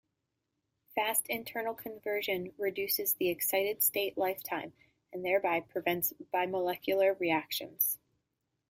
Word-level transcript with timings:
Fast 0.95 1.27
internal 1.29 1.75
conversion 1.75 2.53
reduces 2.57 3.13
the 3.13 3.29
excited 3.29 3.83
state 3.83 4.17
lifetime, 4.17 4.73
and 5.13 5.23
thereby 5.23 5.59
prevents 5.59 6.11
bimolecular 6.33 7.19
reactions. 7.19 7.99